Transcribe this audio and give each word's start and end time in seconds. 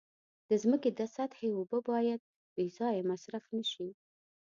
د 0.49 0.51
ځمکې 0.63 0.89
د 0.99 1.01
سطحې 1.15 1.49
اوبه 1.57 1.77
باید 1.91 2.21
بې 2.53 2.65
ځایه 2.77 3.07
مصرف 3.11 3.43
نشي. 3.55 3.89